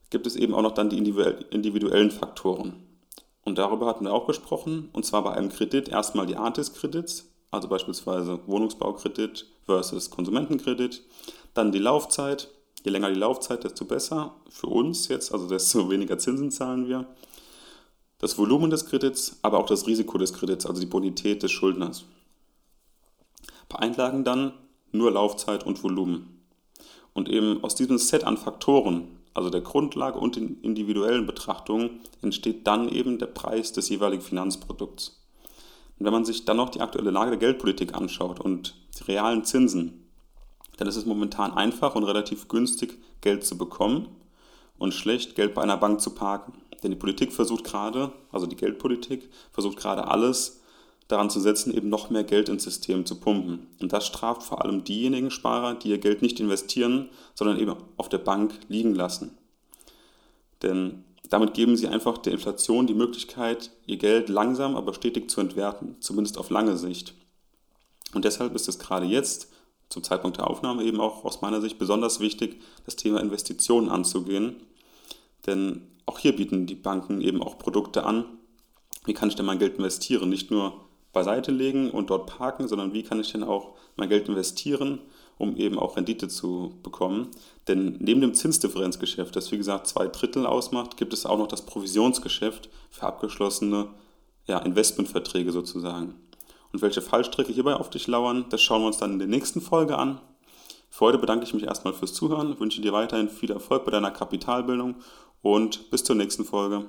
gibt 0.09 0.27
es 0.27 0.37
eben 0.37 0.55
auch 0.55 0.63
noch 0.63 0.73
dann 0.73 0.89
die 0.89 0.97
individuellen 0.97 2.11
Faktoren. 2.11 2.88
Und 3.49 3.57
darüber 3.57 3.87
hatten 3.87 4.05
wir 4.05 4.13
auch 4.13 4.27
gesprochen, 4.27 4.91
und 4.93 5.07
zwar 5.07 5.25
bei 5.25 5.33
einem 5.33 5.49
Kredit 5.49 5.89
erstmal 5.89 6.27
die 6.27 6.37
Art 6.37 6.59
des 6.59 6.75
Kredits, 6.75 7.31
also 7.51 7.67
beispielsweise 7.67 8.41
Wohnungsbaukredit 8.47 9.47
versus 9.65 10.11
Konsumentenkredit. 10.11 11.03
Dann 11.55 11.73
die 11.73 11.79
Laufzeit. 11.79 12.51
Je 12.85 12.91
länger 12.91 13.09
die 13.09 13.19
Laufzeit, 13.19 13.65
desto 13.65 13.87
besser 13.87 14.35
für 14.51 14.67
uns 14.67 15.09
jetzt, 15.09 15.33
also 15.33 15.49
desto 15.49 15.89
weniger 15.89 16.19
Zinsen 16.19 16.51
zahlen 16.51 16.89
wir. 16.89 17.07
Das 18.19 18.37
Volumen 18.37 18.69
des 18.69 18.85
Kredits, 18.85 19.39
aber 19.41 19.61
auch 19.61 19.67
das 19.67 19.87
Risiko 19.87 20.19
des 20.19 20.35
Kredits, 20.35 20.67
also 20.67 20.83
die 20.83 20.87
Bonität 20.87 21.43
des 21.43 21.51
Schuldners. 21.51 22.05
Bei 23.71 23.79
Einlagen 23.79 24.25
dann 24.25 24.53
nur 24.93 25.11
Laufzeit 25.11 25.65
und 25.65 25.83
Volumen. 25.83 26.45
Und 27.15 27.31
eben 27.31 27.65
aus 27.65 27.75
diesem 27.75 27.97
Set 27.97 28.25
an 28.25 28.37
Faktoren, 28.37 29.18
also 29.35 29.51
der 29.51 29.61
Grundlage 29.61 30.19
und 30.19 30.37
den 30.37 30.61
individuellen 30.63 31.27
Betrachtungen, 31.27 32.01
entsteht 32.23 32.67
dann 32.67 32.89
eben 32.89 33.19
der 33.19 33.27
Preis 33.27 33.73
des 33.73 33.89
jeweiligen 33.89 34.23
Finanzprodukts. 34.23 35.25
Und 35.99 36.07
wenn 36.07 36.13
man 36.13 36.25
sich 36.25 36.45
dann 36.45 36.57
noch 36.57 36.71
die 36.71 36.81
aktuelle 36.81 37.11
Lage 37.11 37.31
der 37.31 37.41
Geldpolitik 37.41 37.95
anschaut 37.95 38.41
und 38.41 38.75
die 38.99 39.05
realen 39.05 39.45
Zinsen, 39.45 40.05
dann 40.77 40.89
ist 40.89 40.97
es 40.97 41.07
momentan 41.07 41.53
einfach 41.53 41.95
und 41.95 42.05
relativ 42.05 42.49
günstig, 42.49 42.99
Geld 43.21 43.45
zu 43.45 43.59
bekommen 43.59 44.09
und 44.79 44.95
schlecht, 44.95 45.35
Geld 45.35 45.55
bei 45.55 45.63
einer 45.63 45.77
Bank 45.77 46.01
zu 46.01 46.15
parken. 46.15 46.53
Denn 46.83 46.93
die 46.93 46.97
Politik 46.97 47.33
versucht 47.33 47.65
gerade, 47.65 48.13
also 48.31 48.47
die 48.47 48.57
Geldpolitik, 48.57 49.29
versucht 49.51 49.79
gerade 49.79 50.07
alles 50.07 50.63
daran 51.09 51.31
zu 51.31 51.41
setzen, 51.41 51.75
eben 51.75 51.89
noch 51.89 52.11
mehr 52.11 52.25
Geld 52.25 52.49
ins 52.49 52.65
System 52.65 53.07
zu 53.07 53.19
pumpen. 53.19 53.67
Und 53.81 53.93
das 53.93 54.07
straft 54.07 54.43
vor 54.43 54.63
allem 54.63 54.85
diejenigen 54.85 55.31
Sparer, 55.31 55.75
die 55.75 55.89
ihr 55.89 55.99
Geld 55.99 56.23
nicht 56.23 56.39
investieren, 56.39 57.09
sondern 57.35 57.59
eben 57.59 57.75
auf 57.97 58.11
der 58.11 58.19
Bank 58.19 58.55
liegen 58.69 58.95
lassen. 58.95 59.37
Denn 60.63 61.05
damit 61.31 61.55
geben 61.55 61.77
sie 61.77 61.89
einfach 61.89 62.19
der 62.19 62.35
Inflation 62.35 62.87
die 62.87 62.95
Möglichkeit, 62.95 63.71
ihr 63.87 63.97
Geld 63.97 64.29
langsam, 64.29 64.77
aber 64.77 64.95
stetig 64.95 65.31
zu 65.31 65.41
entwerten, 65.41 65.97
zumindest 66.01 66.39
auf 66.39 66.51
lange 66.51 66.77
Sicht. 66.77 67.15
Und 68.15 68.25
deshalb 68.25 68.55
ist 68.55 68.69
es 68.69 68.79
gerade 68.79 69.07
jetzt, 69.07 69.51
zum 69.89 70.03
Zeitpunkt 70.03 70.37
der 70.37 70.49
Aufnahme 70.49 70.85
eben 70.85 71.01
auch 71.01 71.25
aus 71.25 71.41
meiner 71.41 71.61
Sicht 71.61 71.79
besonders 71.79 72.21
wichtig, 72.21 72.61
das 72.85 72.97
Thema 72.97 73.21
Investitionen 73.21 73.89
anzugehen. 73.89 74.57
Denn 75.47 75.87
auch 76.05 76.19
hier 76.19 76.37
bieten 76.37 76.67
die 76.67 76.75
Banken 76.75 77.21
eben 77.23 77.43
auch 77.43 77.59
Produkte 77.59 78.05
an. 78.05 78.25
Wie 79.07 79.15
kann 79.15 79.29
ich 79.29 79.35
denn 79.35 79.47
mein 79.47 79.59
Geld 79.59 79.79
investieren? 79.79 80.29
Nicht 80.29 80.51
nur 80.51 80.88
beiseite 81.19 81.51
legen 81.51 81.91
und 81.91 82.11
dort 82.11 82.27
parken, 82.27 82.69
sondern 82.69 82.93
wie 82.93 83.03
kann 83.03 83.21
ich 83.21 83.33
denn 83.33 83.43
auch 83.43 83.75
mein 83.97 84.09
Geld 84.09 84.29
investieren 84.29 85.01
um 85.39 85.57
eben 85.57 85.79
auch 85.79 85.97
Rendite 85.97 86.29
zu 86.29 86.75
bekommen. 86.83 87.29
Denn 87.69 87.97
neben 88.01 88.21
dem 88.21 88.35
Zinsdifferenzgeschäft, 88.35 89.35
das 89.35 89.51
wie 89.53 89.57
gesagt 89.57 89.87
zwei 89.87 90.09
Drittel 90.09 90.47
ausmacht, 90.47 90.97
gibt 90.97 91.13
es 91.13 91.25
auch 91.25 91.39
noch 91.39 91.47
das 91.47 91.63
Provisionsgeschäft 91.63 92.69
für 92.91 93.07
abgeschlossene 93.07 93.89
ja, 94.47 94.59
Investmentverträge 94.59 95.53
sozusagen. 95.53 96.15
Und 96.73 96.83
welche 96.83 97.01
Fallstricke 97.01 97.53
hierbei 97.53 97.75
auf 97.75 97.89
dich 97.89 98.07
lauern, 98.09 98.47
das 98.51 98.61
schauen 98.61 98.83
wir 98.83 98.89
uns 98.89 98.99
dann 98.99 99.13
in 99.13 99.19
der 99.19 99.29
nächsten 99.29 99.61
Folge 99.61 99.97
an. 99.97 100.21
Für 100.91 101.07
heute 101.07 101.19
bedanke 101.19 101.45
ich 101.45 101.55
mich 101.55 101.65
erstmal 101.65 101.95
fürs 101.95 102.15
Zuhören, 102.15 102.59
wünsche 102.59 102.81
dir 102.81 102.93
weiterhin 102.93 103.29
viel 103.29 103.51
Erfolg 103.51 103.85
bei 103.85 103.91
deiner 103.91 104.11
Kapitalbildung 104.11 104.97
und 105.43 105.91
bis 105.91 106.03
zur 106.03 106.17
nächsten 106.17 106.45
Folge. 106.45 106.89